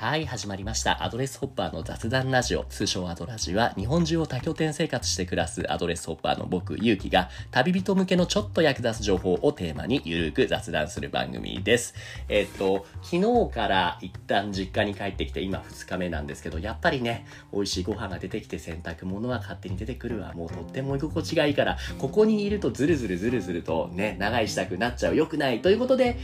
[0.00, 1.02] はい、始まりました。
[1.02, 11.96] アドレスホッパーの雑談ラジオ、通称アドラジは、日本中を多拠点生活して暮らすアドレスホッパーの僕、ゆうきが、旅人向けのちょっと役立つ情報をテーマにゆるく雑談する番組です。
[12.28, 13.16] えっと、昨
[13.48, 20.32] 日から一旦実家に帰ってきて、今2日目なんですけど、やっぱりね、美味しいご飯が出てきて洗濯物は勝手に出てくるわ。
[20.32, 25.16] もうとっても居心地がいいから、ここにいるとズルズルズルズルとね、長居したくなっちゃう。
[25.16, 25.60] 良くない。
[25.60, 26.16] ということで、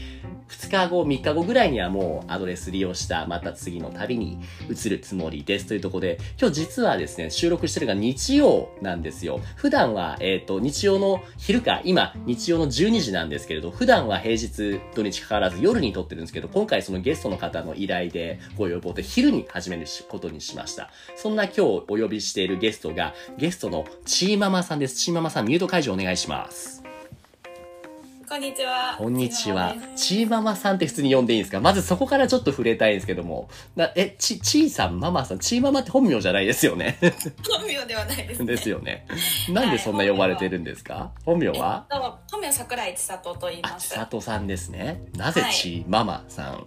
[0.47, 5.65] 2日後、3日後ぐらいにはもうアドレス利用した、また次の旅に移るつもりです。
[5.65, 9.39] というところで、今日実はですね、収録してるが日曜なんですよ。
[9.55, 20.91] 普段は、えっ、と、日曜の昼か、今、日曜の12時なんですけれど、普段は平日、土日かかわらず夜に撮ってるんですけど、今回そのゲストの方の依頼でご要望で昼に始めることにしました。
[21.15, 24.95] そんな今日お呼びしているゲストが、ゲストのチーママさんです。
[24.95, 26.84] チーママさん、ミュート解除お願いします。
[28.27, 28.95] こんにちは。
[28.97, 31.59] こんにちはちーママさんって普通に呼んでいいんですか？
[31.61, 33.49] まずそこからちょっと触れたいんですけども。
[33.75, 36.97] なえ、ち、チーさん、ママさん、チーママって本名じゃないですよね？
[37.47, 38.45] 本名ではないです、ね。
[38.45, 39.05] ですよね。
[39.49, 41.11] なんでそんな呼ばれてるんですか？
[41.23, 41.85] 本名は？
[41.91, 43.89] えっと本名桜井千里と言いあ、ます。
[43.89, 45.03] 千里さんですね。
[45.15, 46.65] なぜチーママさん？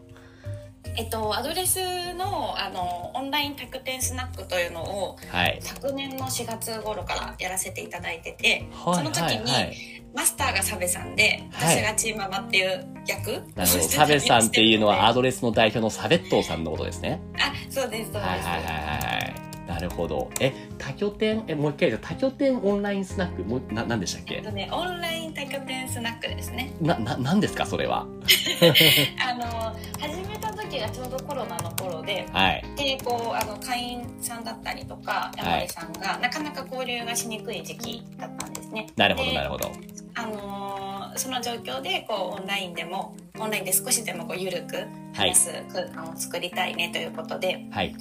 [0.96, 5.58] えっとアドレスのあのオンライン宅店スナックというのをはい。
[5.60, 9.76] 昨年の4月頃からやらせていただいてて、はいその時に、はいはい
[10.14, 13.82] マスターがサベさんで、はい私がチーママっていう役、なるほど。
[13.88, 17.20] サベさんっていうのはアあドレスの代表のサベットーさんのことですね。
[17.38, 19.34] あそうですそうです、はいはいはいはいはい。
[19.68, 20.30] なるほど。
[20.40, 24.36] え、多拠点、え、もう一回言うと多拠点オンラインスナック、もう、な、なんでしたっけ？
[24.36, 28.06] えっとねオンライン宅店スナックですねな、な、なんですかそれは？
[29.20, 32.64] あの始めた時がちょうどコロナの頃ではい。
[32.76, 38.86] でこうあの会員さんだったりとか山根さんが、なかなか交流がしにくい時期だったんですね。
[38.96, 39.72] なるほどでなるほど。
[40.14, 47.94] あのーその状況でこうオンラインでもオンラインで少しでもこう緩くはい話す空間を作りたいねということで、はい。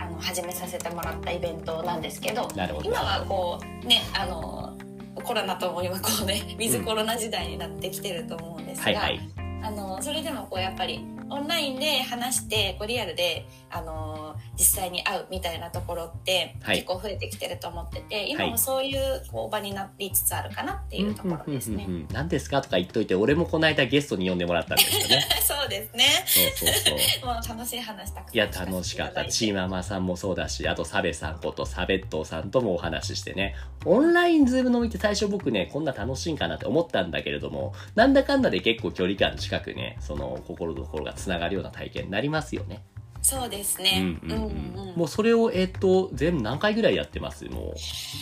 [0.00, 2.88] あの始めさせてもらったイベントなんですけどなるほど。
[2.88, 9.20] 今はこうねあのーコロナとも今こうねウィズコロナ時代になってきてると思うんですが、はいはい。
[9.62, 21.86] あのそれでもこうやっぱりオンラインで話してこうリアルであの実際に会うみたいなところってはい結構増えてきてると思ってて、今はいもそういうこう場になりつつあるかなっていうところですね。
[22.12, 25.26] 何ですかとか言っといて、俺もこの間ゲストに呼んでもらったんですよね。
[25.42, 26.04] そうですね。
[26.26, 27.26] そうそうそう。
[27.26, 29.24] もう楽しい話たくさんいや、楽しかった。
[29.26, 33.54] チーママさんもそうだし、あと、サベさんこと、サベットーさんともお話ししてね。
[33.84, 42.82] オンラインズーム飲みって最初僕ね、こんな楽しいんかなって思ったんだけれども、なんだかんだで結構距離感近くね、その心と心が繋がるような体験になりますよね。
[43.22, 44.00] そうですうね。
[44.00, 44.36] んうんうん。
[44.36, 47.44] うんうんもうそれを、えっと、全部何回ぐらいやってます？
[47.46, 47.74] もう。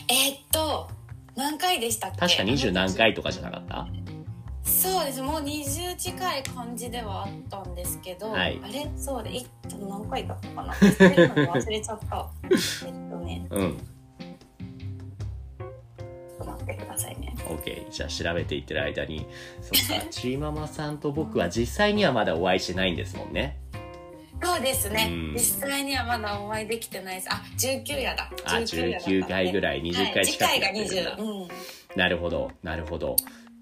[0.09, 0.89] えーっと
[1.35, 2.19] 何回でしたっけ？
[2.19, 3.87] 確か20何回とかじゃなかった？
[4.65, 8.91] そうですもう20近い感じではあったんですけど、はいあれ？
[8.97, 9.47] そうでい
[9.81, 10.75] 何回だったかな？
[10.75, 13.79] 忘れちゃった えっとねうん。
[16.45, 17.91] 待ってくださいね OK。
[17.91, 19.27] じゃあ調べていってる間に。
[19.61, 23.59] そっか、 チーママさんと僕は実際にはまだお会いしてないんですもんね。
[24.43, 31.17] そうですね、うん実際にはまだお会いできてないですあ19夜だあ、19回ぐららい、20回近くはい、次回がるんだ。
[31.17, 31.49] 20、うん、
[31.97, 33.17] なるほど、なるほど。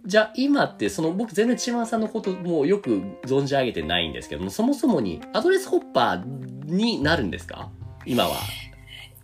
[0.05, 7.71] じゃあ今って、その僕全然チーママさんのこともうよく存じ上げてないんですけども、そもそもにアドレスホッパーになるんですか？
[8.05, 8.37] 今は。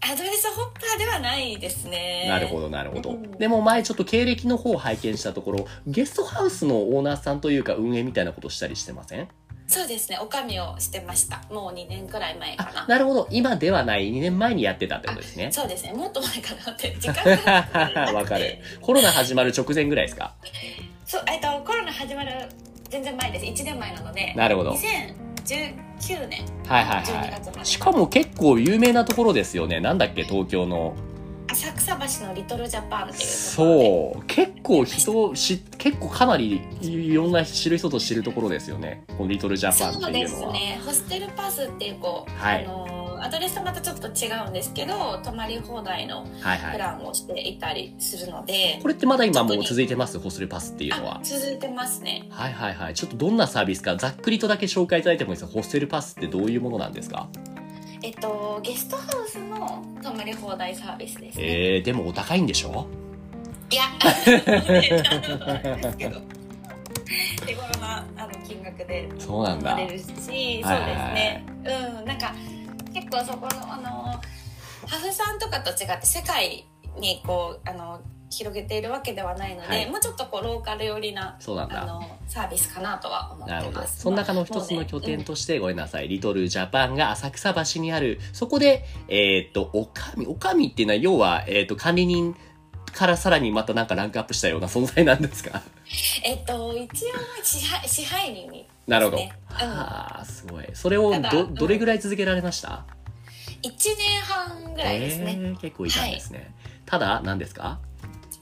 [0.00, 0.71] アドレスホッ
[1.14, 2.26] はないですね。
[2.28, 3.10] なるほど、なるほど。
[3.10, 3.30] うん。
[3.32, 9.28] でも前ちょっと経歴の方を拝見したところ、ゲストハウスのオーナーさんというか運営みたいなことしたりしてません？
[9.68, 11.40] そうですねおかみをしてました。
[11.50, 13.28] もう2年くらい前かあな、なるほど。
[13.30, 14.12] 今ではない。
[14.12, 15.50] 2年前にやってたってことですね。
[15.52, 15.92] そうですね。
[15.94, 16.94] もっと前かなって。
[17.00, 18.58] 時間がわかる。
[18.82, 20.34] コロナ始まる直前ぐらいですか？
[21.06, 22.30] そうえっとコロナ始まる
[22.90, 23.46] 全然前です。
[23.46, 24.34] 1年前なので。
[24.36, 24.76] なるほど。
[25.44, 27.58] 2019年はいはい12月まはい。
[27.60, 29.80] でしかも結構有名なところですよね。
[29.80, 30.94] なんだっけ、東京の。
[31.50, 34.22] 浅草橋のリトルジャパンっていうそう。
[34.26, 39.04] 結構人し、結構かなりいろんな知る人と知るところですよね。
[39.18, 40.54] このリトルジャパンっそうでていうのは。
[40.54, 46.72] すねホステルパスっていうこう、はいあのアドレスとまたちょっと違うんですけど泊まり放題のはいはい。
[46.72, 50.18] プランをしていたりするので、これってまだ今もう続いてます？
[50.18, 51.18] ホステルパスっていうのは。
[51.18, 52.26] あ続いてますね。
[52.30, 52.94] はいはいはい。
[52.94, 55.52] ちょっとどんなサービスかざっくりとだけ紹介いただいてもいいですか？
[55.52, 57.28] ホステルパスってどういうものなんですか？
[58.02, 62.88] えっとゲストハウスの泊まり放題サービスですね、えー、でもお高いんでしょ？
[63.70, 63.82] いや。
[67.46, 69.70] 手頃なあの金額でそうなんだ。
[69.70, 71.44] 泊まれるし、そうですね。
[71.64, 72.34] うん、なんか
[72.92, 74.20] 結構そこのあの
[74.88, 76.66] ハフさんとかと違って世界
[76.98, 78.00] にこうあの
[78.32, 81.82] 広げているわけではないので、はいもうちょっとこうローカル寄りなそうなんだ。
[81.82, 83.70] あのサービスかなとは思って。
[83.70, 84.00] ます。
[84.00, 92.34] その中の一つの拠点として、ごめんなさい、リトルジャパンが浅草橋にある、そこで、えっ、と、おかみ、おかみっていうのは、要は、えっ、と、管理人
[92.92, 95.62] からさらにまたなんかランクアップしたような存在なんですか？
[96.24, 97.08] えっと一応
[97.42, 99.22] 支配支配人になるほど。
[99.22, 100.64] うんはあ、すごい。
[100.74, 102.84] それをど、うんどれぐらい続けられました、
[103.62, 105.36] 1年半ぐらいですね。
[105.38, 106.52] えー結構いたんですね。
[106.86, 107.78] ただ、何ですか？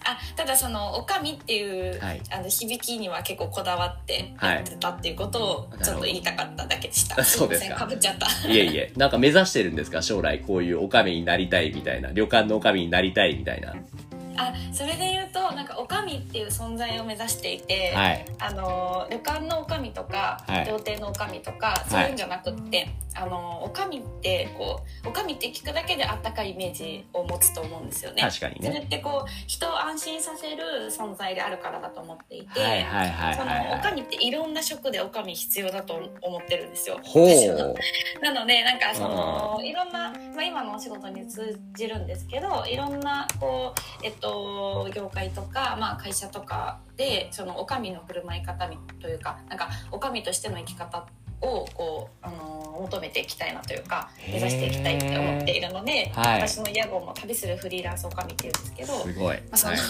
[0.02, 7.16] あただその「おかみ」っていう、はいあの響きには結構こだわってはいやってたっていうことをちょっと言いたかっただけでした。
[7.16, 8.26] なるほどそうですかかぶっちゃった。
[8.48, 10.00] いえいえ、なんか目指してるんですか？
[10.00, 12.12] 将来こういうおかみになりたいみたいな。
[12.12, 13.74] 旅館のおかみになりたいみたいな。
[14.48, 18.24] あそれで言うとなんかおかみっていう存在を目指していて、はい。
[18.38, 28.22] あの旅館のおかみとか、はい料亭のおかみとかそういうんじゃなくって、あのおかみってこうおかみって聞くだけであったかいイメージを持つと思うんですよね。
[28.22, 28.68] 確かにね。
[28.68, 33.94] それってこう人を安心させる存在であるからだと思っていて、はいはいはいそはい、のおかはい。
[33.96, 37.00] みっていろんな職でおかみ必要だと思ってるんですよ。
[38.22, 44.29] なのでなんかそのいろんな、まあ、今のお仕事に通じるんですけどいろんなこう、えっと、
[44.94, 48.68] 業界とか、まあ、会社とかでそのおかみの振る舞い方
[49.00, 51.06] というかなんかおかみとしての生き方
[51.42, 58.92] をこう、あの求めていきたいなというか目指していきたいって思っているので、はい私の屋号も旅するフリーランスおかみっていうんですけど。
[58.94, 59.36] すごい。
[59.36, 59.82] まあ、その、はい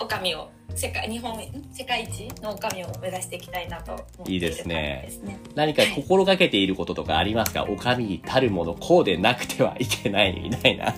[0.00, 1.36] おかみを世界日本
[1.72, 5.38] 世界一のおかみを目指していきたいなと思っていいですねね。
[5.54, 10.94] 何か心がけていることとかありますかおかみたるもの、こうでなくてはいけないみたいな。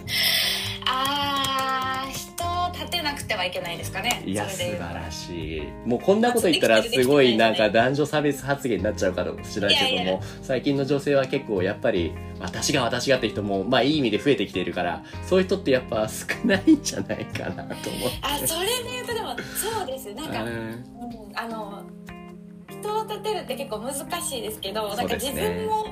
[3.41, 4.23] はいけないですかね。
[4.27, 5.63] いや、素晴らしい。
[5.87, 18.19] もうこんなこと言ったらすごいなんか男女差別発言になっちゃうかもしれないけども、いやいや最近の女性は結構やっぱり、私が私がって人も、まあいい意味で増えてきているから、そういう人ってやっぱ少ないんじゃないかなと思って。
[18.23, 20.85] あそれで言うとでもそうですなんか、うんうん、
[21.35, 21.83] あの
[22.69, 25.87] 人を立てるって結構難しいですけど、なんか自分も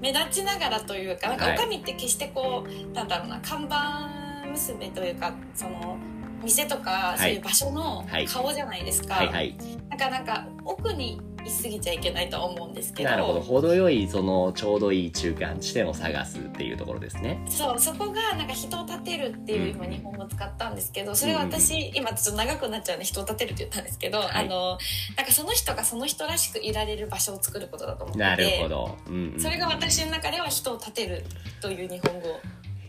[0.00, 4.08] 目立ちながらというかなんかはいおかみって決してこう、なんだろうな看板
[4.50, 5.96] 娘というかその
[6.42, 9.14] 店とかいそういう場所のはい顔じゃないですか。
[9.14, 9.56] はいはい。
[9.88, 13.40] なんかなんか奥にいすぎちゃいけないとは思うんですけどなるほど。
[13.40, 17.40] 程よい、その、ちょうどいい中間地点を探すっていうところですね。
[17.48, 24.78] そうそこがなんか人を立てるっていう今日本語を使ったんですけどそれは私、今ちょっと長くなっちゃうんで人を立てるって言ったんですけど、はいあの
[25.16, 28.98] なんかその人がその人らしくいられる場所を作ることだと思っててなるほど。
[29.06, 29.40] うん、うん。
[29.40, 31.24] それが私の中では人を立てる
[31.60, 32.40] という日本語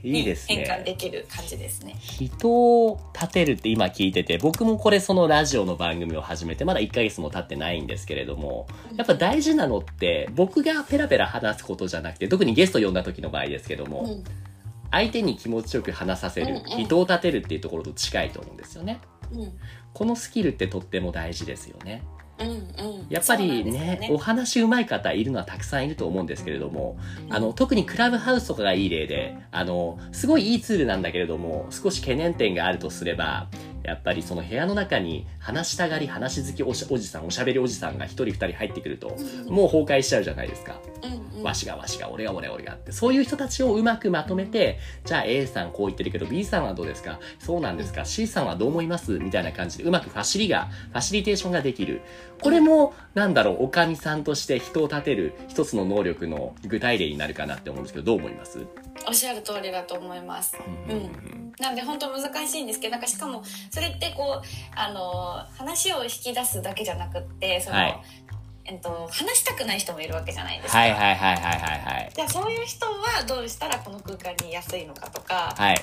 [0.03, 0.65] いいにですね。
[0.65, 1.95] 変換できる感じですね。
[2.00, 14.24] 人を立てるって今聞いてて、僕もこれそのラジオの番組を始めてまだ1ヶ月も経ってないんですけれども、やっぱ大事なのって僕がペラペラ話すことじゃなくて、特にゲスト呼んだ時の場合ですけども、うん
[14.94, 19.00] 相手に気持ちよく話させる、うんうん人を立てるっていうところと近いと思うんですよね。
[19.31, 19.53] うん
[19.94, 22.03] このスキルってとっても大事ですよね。
[23.09, 26.97] やっぱりねですよお話上手い方いるのはたくさんいると思うんですけれども、
[27.27, 33.47] うんあの、特にクラブハウスとかがいい例で、あの、すごいいいツールなんだけれども、少し懸念点があるとすれば、
[33.83, 39.09] やっぱりその部屋の中に話したがり、話好きおじさん、おしゃべりおじさんが一人二人入ってくると、
[39.47, 40.79] もう崩壊しちゃうじゃないですか。
[41.41, 42.91] わしがわしが、俺が俺が俺がって。
[42.91, 47.19] そういう人たちをうまくまとめて、じゃあ A さんこう言ってるけど B さんはどうですか？
[47.39, 49.17] そうなんですか ?C さんはどう思います？
[49.17, 52.01] みたいな感じでうまくファシリが、ファシリテーションができる。
[52.41, 58.60] これも、なんだろう、おかみさんとして人を立てる一つの能力の具体例になるかなって思うんですけど、どう思います？
[59.07, 60.57] おっしゃる通りだと思います。
[60.89, 64.45] うんなんで本当難しいんですけどなんかしかもそれってこう
[64.75, 68.01] あの話を引き出すだけじゃなくってその、はい
[68.65, 70.79] えっと、話したくない人もいるわけじゃないですか。
[70.79, 72.12] はいはいはいはいはいはい。
[72.15, 75.77] じゃあそういう人はどうしたらこの空間にいやすいのかとか、はい。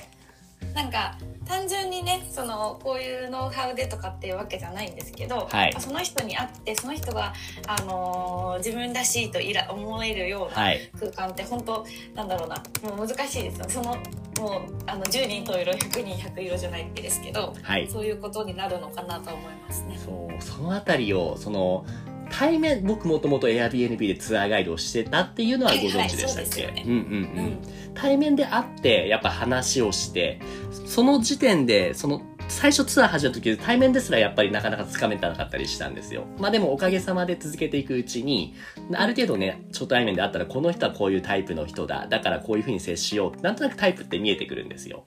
[0.75, 7.33] なんか単純にねそのこういうノウハウでとかっていうわけじゃないんですけど、はいその人に会ってその人が、
[7.67, 10.91] あのー自分らしいといら思えるようなはい。
[10.99, 13.97] 空間って本当なんだろうなもう難しいですよその
[14.41, 17.89] もうあの10人十色100人100色じゃないですけどはい。
[17.89, 19.99] そういうことになるのかなと思いますね。
[19.99, 21.85] そう、そのあたりを、その、
[22.31, 27.59] 対面、僕もともと Airbnb でツアーガイドをしてたっていうのはご存知でしたっけ、はいはいそうんうん
[27.95, 30.41] 対面で会って、やっぱ話をして、
[30.87, 36.25] その時点で、その、最初ツアー始めた時、対面ですらやっぱりなかなかつかめたなかったりしたんですよ。
[36.39, 38.55] まあでもおかげさまで続けていくうちに、
[38.95, 42.07] ある程度ね、初対面で会ったら、この人はこういうタイプの人だ。
[42.09, 43.43] だからこういう風に接しよう。
[43.43, 45.05] なんとなくタイプって見えてくるんですよ。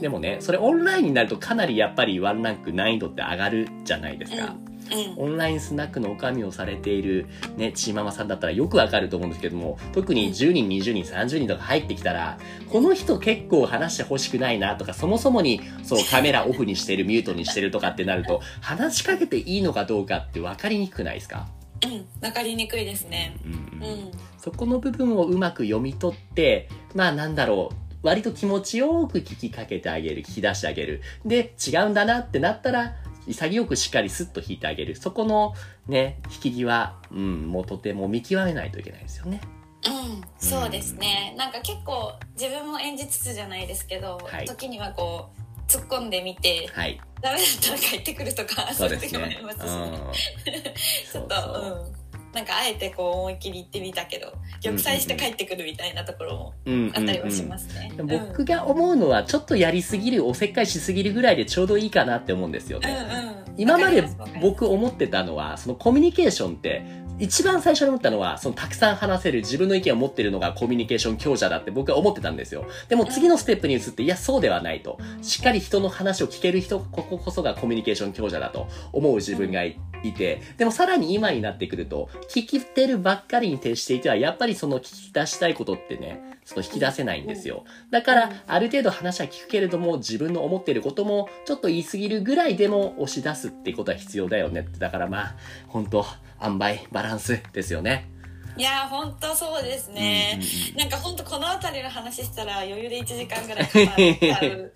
[0.00, 4.44] でもね、それオンラインになるとかなりやっぱりワンランク難易度って上がるじゃないですか。
[4.44, 4.75] うんうん
[5.16, 7.26] オンラインスナックの女将をされている
[7.56, 12.38] ね、ちーママさんだったらよくわかると思うんですけども、特に10人、20人、30人とか入ってきたら、
[12.70, 21.48] この人結構話してほしくないなとか、そもそもにそうカメラオフにしてる、ミュートにしてるとかってなると、話しかけていいのかどうかって分かりにくくないですか？
[21.84, 22.06] うん。
[22.24, 23.36] わかりにくいですね。
[23.44, 23.98] うんううん。
[24.08, 24.10] ん。
[24.38, 31.02] そこの部分をうまく読み取って、まあなんだろう、割と気持ちよく聞きかけてあげる、聞き出してあげる。
[31.24, 32.94] で、違うんだなってなったら、
[33.26, 34.96] 潔くしっかりスッと引いてあげる。
[34.96, 35.54] そこの
[35.86, 39.40] ね、引き際、うん、もうとても見極めないといけないですよね。
[39.86, 41.34] うん、そうですね。
[41.38, 47.00] なんか結構自分も演じつつじゃないですけど、はい時にはこう突っ込んでみてはい。
[47.20, 49.44] ダメだったら帰ってくるとかそうですいう時もあねり。
[49.44, 50.12] ますし、うん。
[51.12, 52.05] ちょっとうん。
[52.36, 54.30] なんかあえてこう思いっきり言ってみたけど
[54.62, 57.90] 玉砕して帰ってくるみたいなところもうんあったりはしますね。
[57.96, 62.94] でも僕が思うのは、ちょっとやりすぎる、おせっかいしすぎるぐらいでちょうどいいかなって思うんですようんね。
[63.10, 64.04] うんうん今まで
[64.42, 66.84] 僕思ってたのは、そのコミュニケーションって、
[67.18, 72.66] 一番最初に思ったのは、そのたくさん話せる自分の意見を持ってるのがコミュニケーション強者だって僕は思ってたんですよ。
[72.88, 74.98] でも次のステップに移って、いや、そうではないと。
[75.22, 79.78] しっかり人の話を聞ける人、こここそがコミュニケーション強者だと思う自分がい
[80.08, 87.64] いて、でもさらに今になってくると、聞きてるばっかりに徹していては、やっぱりその聞き出したいことってね、その引き出せないんですよ。
[87.90, 94.78] だから、ある程度話は聞くけれども、自分の思ってることも、ちょっと言い過ぎるぐらいでも押し出すってことは必要だよねって。
[94.78, 95.34] だからまあ、
[95.68, 96.04] 本当
[96.42, 98.15] 塩梅、バランスですよね。
[98.56, 100.38] いやー本当そうですね。
[100.38, 104.72] うんうんうんなんか本当この辺りの話したら余裕で1時間ぐらいかかっちゃう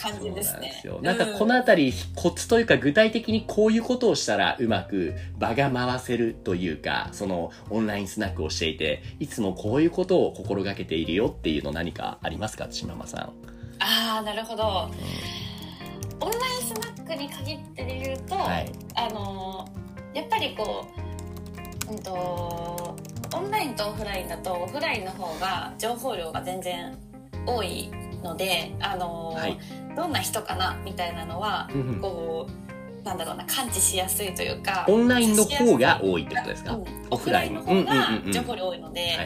[0.00, 0.82] 感じですね。
[1.02, 13.20] なんかこのあたり、コツというか具体的にこういうことをしたらうまく場が回せるというか、そのオンラインスナックをしていて、いつもこういうことを心がけているよっていうの何かありますかちままさん？
[13.80, 14.90] ああなるほど。
[16.20, 18.72] オンラインスナックに限って言うと、はい。
[18.94, 19.78] あのー
[20.14, 20.86] やっぱりこ
[21.88, 22.96] う、うんと、
[23.34, 26.96] オンラインとオフラインだとオフラインの方が情報量が全然
[27.46, 27.90] 多い
[28.22, 29.58] ので、あのーはい。
[29.96, 32.00] どんな人かなみたいなのはうんうん。
[32.00, 36.84] こうなんだろうな感知しやすいというかオンラインの方が多いってことですか、うん。
[37.10, 39.16] オフラインの方が情報量多いので。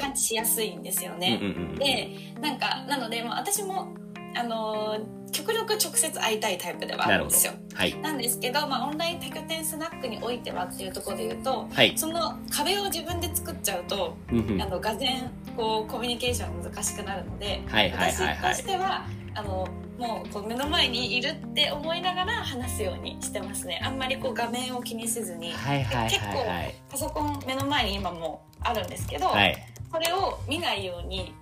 [0.00, 1.40] 感知しやすいんですようんね。
[1.78, 3.94] でなんかなので、まあ、私も
[4.34, 7.54] あのー極力直接会いたいタイプではあなるんですよ。。
[7.74, 7.96] はい。
[7.98, 11.96] なんですけど、まあ、オンライン多拠点スナックにおいてはっていうところで言うとはい。
[11.96, 26.74] その壁を自分で作っちゃうとあのがぜんこうコミュニケーション難しくなるのではいはい私としてはあのもうこう目の前にいるって思いながら話すようにしてますねあんまりこう画面を気にせずにはいはいはいはい。
[26.90, 29.56] パソコン目の前に今もあるんですけど、はい。
[29.90, 31.34] これを見ないように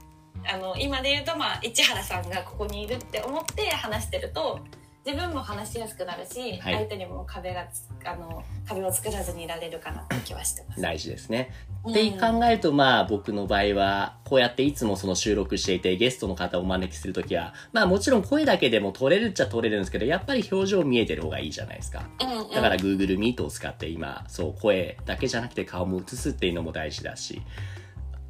[0.47, 4.61] あの今で言うと、まあ、市原さんがここにいるって思って話してると
[5.05, 10.81] 自分も話しやすくなるし、はい相手にも壁がつあの壁を作らずにいられるかなって気はしてます。
[10.81, 11.51] 大事ですね。
[11.85, 22.03] うんって考えると、まあ僕の場合は、こうやっていつもその収録していて、ゲストの方をお招きするときは、まあもちろん声だけでも撮れるっちゃ撮れるんですけど、やっぱり表情見えてる方がいいじゃないですか。
[22.21, 27.41] うんうんだから Google Meet を使って今、そう、声だけじゃなくて顔も映すっていうのも大事だし、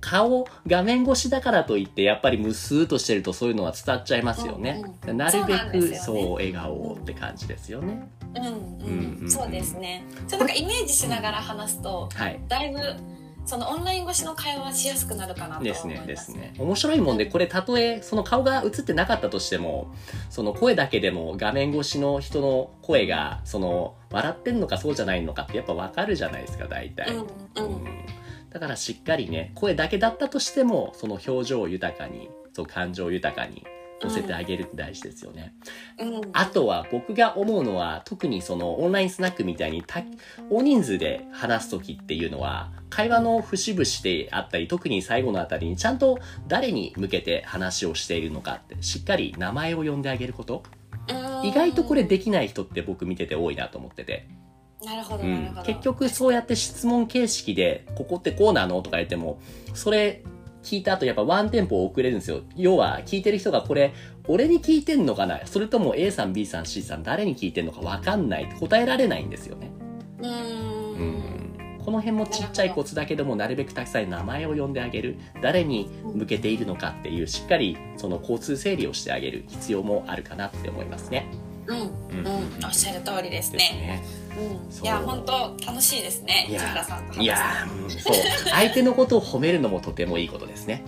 [0.01, 4.83] 顔、画面越しだからといって、やっぱりムスーっとしてるとそういうのは伝わっちゃいますよね。
[5.05, 8.09] うんうんなるべく、そうねそう、笑顔って感じですよね。
[8.35, 8.57] うんうんう
[9.21, 10.05] うんんそうですね。
[10.29, 12.41] そうなんかイメージしながら話すと、はい。
[12.49, 12.79] だいぶ
[13.51, 15.89] そのオンライン越しの会話しやすくなるかなと思います。
[15.89, 16.55] ですね、ですね。
[16.59, 19.93] 面白いもんで、これたとえ、その顔が映ってなかったとしても、
[20.29, 27.09] その声だけでも画面越しの人の声が、その、笑ってんのかそうじゃないのかってやっぱわかるじゃないですか、大体。
[27.11, 27.89] うんうんうん
[28.51, 33.65] だからしっかりね、声だけだったとしても、その表情を豊かに、そう感情を豊かに
[34.03, 35.55] 乗せてあげるって大事ですよね。
[35.99, 40.03] うんあとは僕が思うのは、特にそのオンラインスナックみたいにた
[40.51, 50.63] 大人数で話すときっていうのは、会話の節々であったり、特に最後のあたりにちゃんと誰に向けて話をしているのかって、しっかり名前を呼んであげること。
[51.09, 54.27] うん意外とこれできない人って僕見てて多いなと思ってて。
[54.85, 55.63] なるほどうんなるほど。
[55.63, 59.41] 結局そうやって質問形式で、ここってこうなのとか言っても、
[59.75, 60.23] それ
[60.63, 62.41] 聞いた後やっぱワンテンポ遅れるんですよ。
[62.57, 63.93] 要は聞いてる人がこれ、
[64.29, 68.49] 俺に聞いてんのかなそれとも A さん、B さん、C さん誰に聞いてんのかわかんない。
[68.59, 69.71] 答えられないんですよね。
[70.21, 71.79] うんん。
[71.85, 75.17] この辺もちっちゃいコツだけども、なるべくたくさん名前を呼んであげる。
[75.43, 81.27] 誰に向けているのかっていう、しっかりその交通整理をしてあげる必要もあるかなって思いますね。
[81.67, 84.03] うんうんうんおっしゃる通りですですね。
[84.83, 86.63] いや本当楽しいですねいや
[87.19, 88.15] いやーうんそう。
[88.51, 90.85] 相手のことを褒めるのもとてもいいことですね。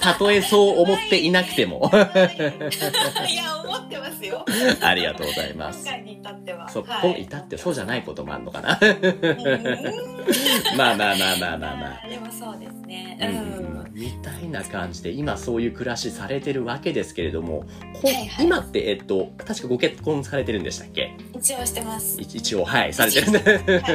[0.00, 1.90] たとえそう思っていなくても。
[3.28, 4.44] いや思ってますよ。
[4.80, 5.80] ありがとうございます。
[5.80, 6.68] 今回に至っては。
[6.68, 7.22] そう、はい。
[7.22, 8.78] 至ってそうじゃないこともあるのかな。
[8.80, 8.98] うん。
[10.76, 12.08] まあまあまあまあまあまあ。
[12.08, 13.18] でもそうですね。
[13.20, 17.64] うんうん、みたいな感じで今そういう暮らしされてるわけですけれども
[18.00, 18.46] こはいはい。
[18.46, 21.16] 今ってえっと確かご結婚されてるんでしたっけ？
[21.34, 22.20] 一応してます。
[22.20, 23.28] い一応はいされてる。
[23.28, 23.40] んで
[23.82, 23.92] は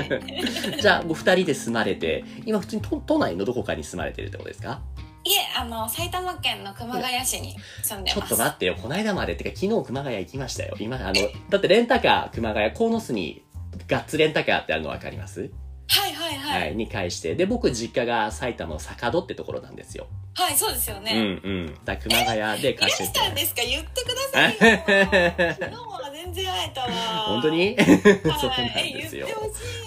[0.77, 0.81] い。
[0.81, 4.81] じゃあご二人で住まれて今普通に都都内のどこかに住まれてるってことですか？
[5.25, 8.75] いえあの埼玉県の熊谷市に住んでちょっますと待ってよ。
[8.75, 10.75] この間までってか昨日熊谷行きましたよ。
[10.79, 11.13] 今あの
[11.49, 13.41] だってレンタカー熊谷鴻巣に
[13.87, 15.49] ガッツレンタカーってあるの分かります？
[15.87, 16.61] はいはいはい。
[16.61, 17.35] はい、に返して。
[17.35, 20.07] で僕実家が埼玉の坂戸ってところなんですよ。
[20.35, 21.13] はいそうですようんね、
[21.43, 21.77] うん。
[21.85, 23.61] だ熊谷でいら貸してしてたんですか？
[23.61, 24.57] 言ってくださいよ。
[25.59, 26.87] 昨日は全然会えたわ。
[27.27, 27.75] 本当に？
[27.75, 27.85] はい。
[28.39, 29.27] そうなんですよ。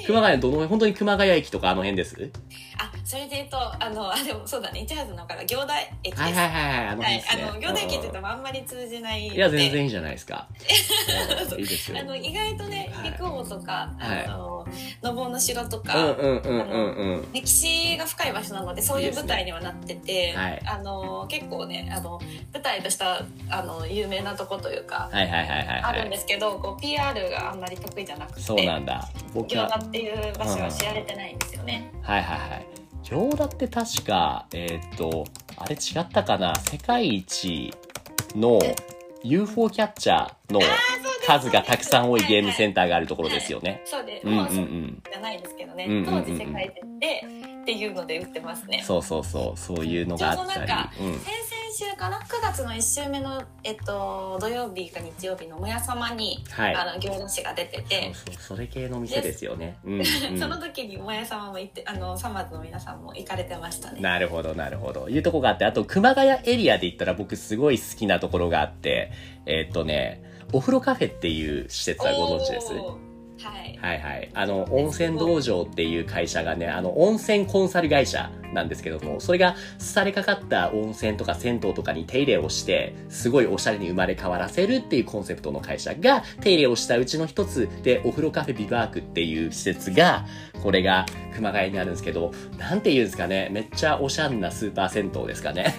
[0.07, 2.31] 熊谷どの本当に熊谷駅とかあの辺です？
[2.78, 4.81] あそれで言うとあのあでもそうだね。
[4.87, 6.21] 市原のから行田駅です。
[6.21, 10.49] はいはいはいはいあのはいあの行田駅って言ってもあんまり通じないいや全然いいいじゃないですか。
[11.52, 11.99] うんいいですよ。
[11.99, 13.11] あの意外とねはい。
[13.11, 14.25] 陸王とか、はい。
[14.26, 14.66] あの
[15.02, 17.33] のぼうの城とうんか、うんうんうんうん。
[17.33, 20.62] 歴史が深い場所なのでそういう舞台にはなっててはい。
[20.66, 22.21] あの結構ねあの
[22.52, 29.09] 舞台としたあの有名なとこというか、はいはいはいはいあるんではいすけどこう PR があんまり得意じゃなくてそうなんだ。
[29.33, 31.92] 僕行は田っていう場所は知られてないんですよね。
[32.02, 32.66] はいはいはい。
[33.02, 35.25] 行田って確かえーっと
[35.56, 36.54] あれ違ったかな？
[36.56, 37.73] 世界一
[38.35, 38.59] の
[39.23, 40.61] UFO キャッチャーの
[41.26, 43.83] 数がたくさん多いゲームセンターがあるところですよね。
[43.85, 45.02] そうで、うんうんうん。
[45.11, 46.25] じゃないですけどね、うんうんうん。
[46.25, 47.26] 当時世界で
[47.62, 48.83] っていうので売ってますね。
[48.87, 49.59] そうそうそう。
[49.59, 50.64] そういうのがあったり。
[50.64, 56.75] ん先々週かな？9月の1週目の、えっと、土曜日か日曜日の「もやさまに」はい。
[56.75, 59.76] あの行田市が出てて、そうそうそれ系の店ですよね。
[59.85, 60.04] うん、うん。
[60.40, 64.00] その時にもやさまも行ってあのサマーズの皆さんも行かれてましたね。
[64.00, 65.09] なるほどなるほど。
[65.09, 69.11] いうとこがあってあと熊谷エリアで言ったら僕すごい好きなところがあって
[69.45, 72.73] えーっとねお風呂カフェっていう施設はご存知です？
[73.38, 73.78] はい。
[73.80, 74.30] はいはい。
[74.33, 79.54] あの、温泉道場っていう会社がね、あの、温泉コンサル会社なんですけども、それが、
[79.94, 90.26] 廃れかかった温泉とか銭湯とかに手入れをして、すごいおしゃれに生まれ変わらせるっていうコンセプトの会社が、手入れをしたうちの一つで、お風呂カフェビバークっていう施設が、
[90.62, 95.74] これが熊谷にあるんですけど、なんて言うんですかね、めっちゃおしゃんなスーパー銭湯ですかね。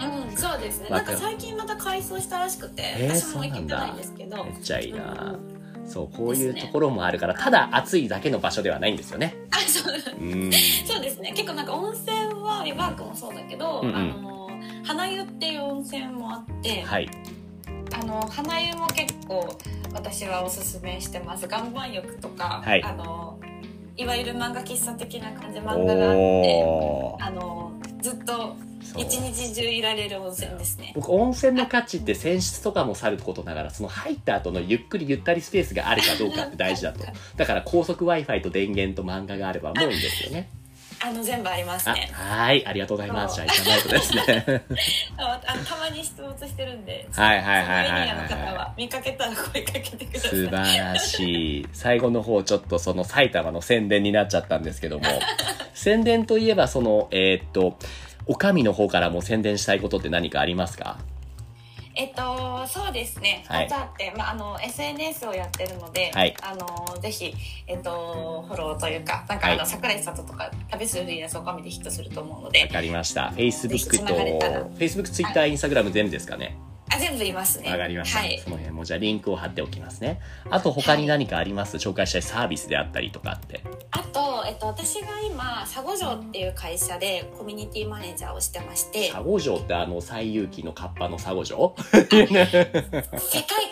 [0.00, 0.88] うん、そうですね。
[0.88, 4.44] なんか最近また改装したらしくて、えー私も行けてないんですけど。
[4.44, 5.53] めっちゃいいな、うん
[5.86, 9.36] そう、こういうところもあるから、ただ暑いだけの場所ではないんですよね。
[9.50, 9.94] あ、そう。
[10.20, 10.50] うん。
[10.86, 11.32] そうですね。
[11.32, 14.34] 結構なんか温泉はビバークもそうだけど、うんうんあの
[14.84, 17.08] 花湯っていう温泉もあって、はい。
[17.92, 19.58] あの花湯も結構
[19.92, 21.46] 私はおすすめしてます。
[21.46, 23.38] 岩盤浴とか、はいあの
[23.96, 27.16] いわゆる漫画喫茶的な感じ漫画があって。
[27.20, 28.54] あのずっと
[28.96, 30.92] 一日中いられる温泉ですね。
[30.94, 37.04] 僕温泉の価値って泉質とかもさることながらその入った後のゆっくりゆったりスペースがあるかどうかって大事だと
[37.36, 40.50] だから高速 w i f i と電源と漫画があればもういいんですよね
[41.06, 42.08] あの全部ありますあね。
[42.12, 43.34] はいありがとうございます。
[43.36, 44.62] じゃあ行かないとですね。
[45.18, 50.30] ああのたまに出没してるんで、 はいはいはいはいはい見かけたら声かけてください。
[50.30, 51.68] 素晴らしい。
[51.72, 55.04] 最後の方ちょっとその埼玉の宣伝になっちゃったんですけども。
[55.74, 57.76] 宣伝といえばそのえーっと
[58.26, 60.96] お上の方からも宣伝したいことって何かありますか？
[61.96, 63.44] えっと、そうですね。
[63.48, 63.66] はい。
[63.66, 66.34] 2つあって、まあ、あの、SNS をやってるので、はい。
[66.42, 67.32] あの、ぜひ、
[67.68, 69.56] えっと、フォローというか、なんか、はい。
[69.56, 72.62] あの、桜井里とか、旅するフリーランスを神でヒットすると思うので。
[72.62, 73.32] わ、かりました。
[73.36, 74.14] Facebook と
[74.76, 76.56] Facebook、Twitter、Instagram 全部ですかね？
[76.90, 77.70] あ、全部いますね。
[77.70, 78.38] わかりました、はい。
[78.38, 80.20] その辺もじゃあリンクを貼っておきますね。
[80.50, 83.62] あと他に何かあります、紹介したいサービスであったりとかって。
[83.90, 84.00] あ
[84.64, 92.26] と、えっと、私が今、佐護城っていう会社でコミュニティマネージャーをしてまして、佐護城ってあの西遊記のカッパの佐護城世界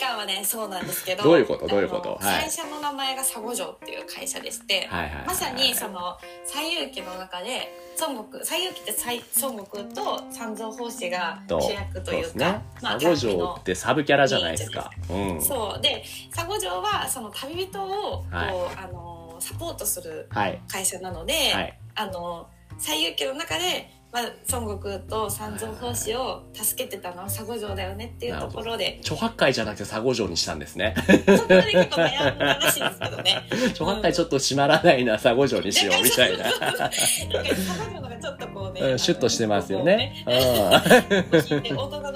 [0.00, 1.66] 観はね、そうなんですけど、どういうこと？
[1.66, 2.18] どういうこと？
[2.20, 2.42] はい。
[2.42, 5.26] 会社の名前が佐護城っていう会社でして、はいはいはいはい。
[5.28, 12.62] まさにその西遊記の中で孫悟空西遊記って西孫悟空と三蔵法師がと主役というかね。
[12.82, 14.90] まあ佐護城ってサブキャラじゃないですか。
[15.10, 15.42] うん。
[15.42, 15.82] そう。
[15.82, 18.48] で佐護城はその旅人をこう、はい。
[18.84, 19.11] あの
[19.52, 20.60] サポートするはい。
[20.68, 21.78] 会社なので、はい。
[21.94, 30.94] あの西遊記の中で、まあ、孫悟空と三蔵法師を助けてたのは佐護城だよねっていうところで著白海じゃなくて佐護城にしたんですね。
[30.96, 33.42] そこで結構悩んだらしいんですけどね。
[33.72, 36.44] 著白海ちょっと閉まらないな佐護城にしようみたいな。
[36.44, 37.44] なんか佐護
[37.88, 40.24] 城のがちょっとこうね、うんシュッとしてますよね。
[40.26, 42.12] 大人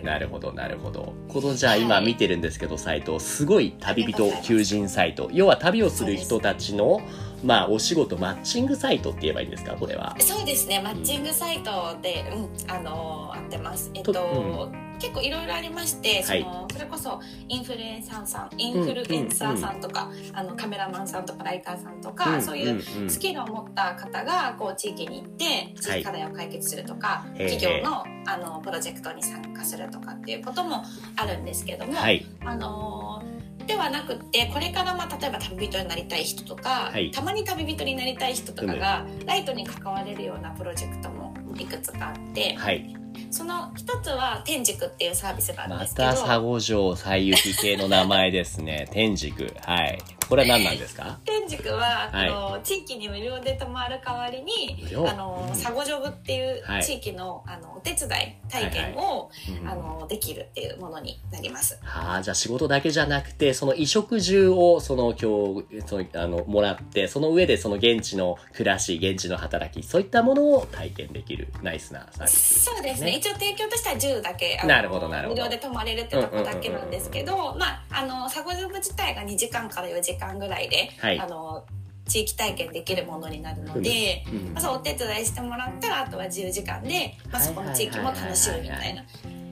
[0.00, 0.06] よ。
[0.06, 1.14] なるほど、なるほど。
[1.28, 5.30] このじゃあ今見てるんですけど、サイト、すごい旅人求人サイト。
[5.32, 7.00] 要は旅をする人たちの、
[7.44, 10.16] まあお仕事マッチングサイトって言えばいいんですか、これは。
[10.18, 13.90] そうですね、マッチングサイトで、うん、あのー、合ってます。
[13.94, 16.42] えっと、と結構いろいろありまして、はい。
[16.42, 30.84] そのそれこそインフルエンサーさん、インフルエンサーさんとか、あのカメラマンさんとかライターさんとか、そういうスキルを持った方がこう地域に行って地域課題を解決するとか、企業のあのプロジェクトに参加するとかっていうことも
[31.16, 32.24] あるんですけども、はい。
[32.44, 37.12] あのーではなくってこれからまあ例えば旅人になりたい人とか、はい。
[37.12, 42.99] たまに旅人になりたい人とかがライトに関われるようなプロジェクトもいくつかあってはい。
[43.30, 48.88] その一つは天竺っていうサービスがあるんですけどた佐護城西行き系の名前ですね。
[48.90, 49.54] 天竺。
[49.60, 49.98] はい。
[50.30, 51.18] これは何なんですか？
[51.24, 52.28] 天竺は、はい。
[52.28, 55.50] あの地域に無料で泊まる代わりにあのうん。
[55.50, 56.84] 佐護ジョブっていうはい。
[56.84, 59.68] 地域の,、あのお手伝い体験を、うん。
[59.68, 61.78] あのできるっていうものになります。
[61.82, 72.64] はあ、じゃあ仕事だけじゃなくて、その衣食住を、その今日、その、あの、もらって、その上でその現地の暮らし、現地の働き、そういったものを体験できるナイスなサービス。
[72.64, 73.12] そうですね。
[73.12, 75.42] ね一応提供としては10だけなるほどなるほど。
[75.42, 81.20] 無料で泊まれるってとこだけなんですけど、まああの佐護ジョブ自体が2時間から4時間ぐらいで、はい。
[81.20, 81.64] あの
[82.06, 84.54] 地域体験できるものになるので、うん。
[84.54, 89.04] まあ、そうお手伝いしてもらったらあとは自由時間で、まあ、そこの地域も楽しむみたいな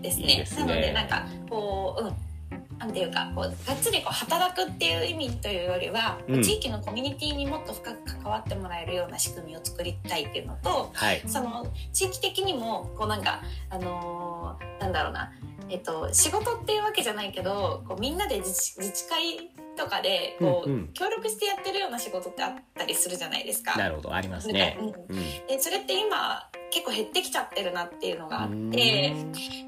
[0.03, 0.45] ですね。
[0.57, 2.15] なのでなんかこううん。
[2.79, 6.43] なんていうかこうがっつりこう働くっていう意味というよりは、うん。
[6.43, 11.23] 地域のコミュニティにもっと深く関わってもらえるような仕組みを作りたいっていうのとはい。
[11.27, 15.33] その地域的にもこうなんかあのーなんだろうな。
[15.71, 23.77] えっと仕事っていうわけじゃないけどこうみんなで自治自治会とかでこう、うんうん協力してやってるような仕事ってあったりするじゃないですか。
[23.77, 24.77] なるほど、ありますね。
[24.81, 25.47] うん。
[25.47, 29.15] でそれって今結構減ってきちゃってるなっていうのがあって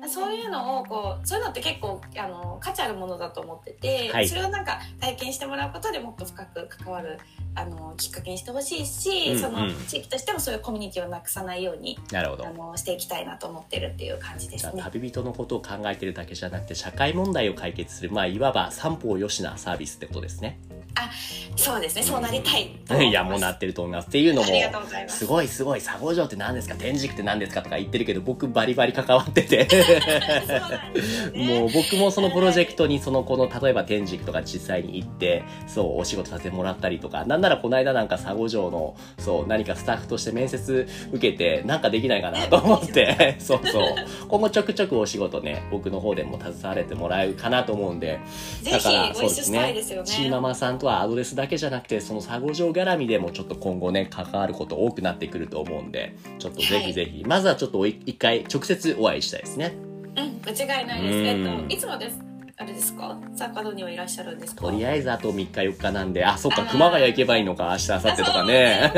[0.09, 4.29] そういうのをこうそういうのって結構あの価値あるものだと思ってて、はい。
[4.29, 7.19] それをなんか体験してもらうことでもっと深く関わる
[7.55, 9.39] あのきっかけにしてほしいし、うんうん。
[9.41, 12.47] その地域としてもそういうコミュニティをなくさないようになるほど。
[12.47, 12.51] あ。
[12.51, 14.83] のしていきたいなと思ってるっていう感じですね。
[14.83, 20.59] 旅人のことを考えてるだけじゃなくて社会問題を解決するまあいわば三方よしなサービスってことですね。
[21.57, 22.71] そうですね、そうなりたい
[23.09, 24.09] いやもうなってると思います。
[24.09, 24.49] っていうのも
[25.09, 25.19] す。
[25.19, 25.81] すごいすごい。
[25.81, 26.75] 佐護城って何ですか？
[26.91, 29.69] 天竺って何ですかとか言ってるけど僕バリバリ関わってて
[31.33, 31.47] ね。
[31.47, 43.37] もう僕もそのプロジェクトにそのこの例えば天竺とか実際に行ってそうお仕事させてもらったりとかなんならこの間なんか佐護城のそう何かスタッフとして面接受けてなんかできないかなと思って。
[43.39, 43.95] そうそう。
[44.29, 48.19] 今後ちょくちょくお仕事ね僕の方でも携われてもらえるかなと思うんで。
[48.63, 50.09] ぜひご一緒したいですよね。
[50.09, 59.75] チーママさんとはアドレスだけじゃなくて、その佐護城絡みでもちょっと今後ね、関わること多くなってくると思うんで、ちょっとぜひぜひ、まずはちょっと一回直接お会いしたいですね。
[60.17, 61.15] うん、間違いないです。
[61.15, 62.30] うんえっと、いつもです。
[62.61, 63.19] あれですか？
[63.35, 64.61] 坂戸にはいらっしゃるんですか？
[64.61, 68.93] とりあえずあと3日4日なんで、あ、そっか、熊谷行けばいいのか、明日、明後日とかね。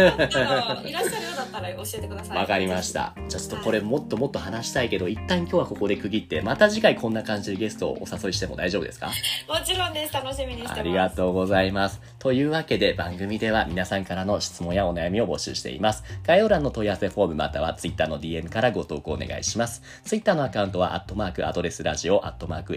[0.84, 2.36] いらっしゃるようだったら教えてください。
[2.36, 3.14] わかりました。
[3.28, 9.06] じゃあちょっとこれもっともっと話したいけど、一旦今日はここで区切って、また次回こんな感じでゲストをお誘いしても大丈夫ですか？
[9.06, 10.12] もちろんです。
[10.12, 10.80] 楽しみにしてます。
[10.80, 12.00] ありがとうございます。
[12.18, 16.02] というわけで番組では皆さんからの質問やお悩みを募集しています。
[16.26, 19.82] 概要欄の問い合わせフォームまたは Twitter の DM からご投稿お願いします。
[20.04, 22.74] Twitter のアカウントはアットマークアドレスラジオアットマーク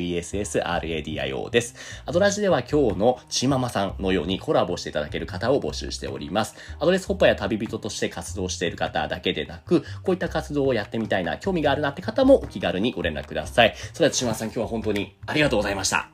[0.00, 1.74] ADDRESSRADIO です。
[2.06, 6.54] アドラジでは今日のちままさんのようにコラボしていただける方を募集しております。
[6.78, 13.74] アドレスホッパーや旅人として活動している方だけでなく、こういった活動をやってみたいな、興味があるなって方もお気軽にご連絡ください。
[13.92, 16.08] それではちままさん今日は本当にありがとうございました。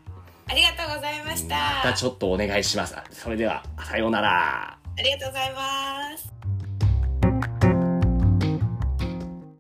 [0.49, 1.57] ありがとうございました。
[1.57, 2.95] またちょっとお願いします。
[3.11, 4.79] それでは、さようなら。
[4.99, 6.36] ありがとうございます。